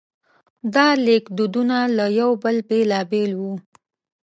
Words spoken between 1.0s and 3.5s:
لیکدودونه له یو بل بېلابېل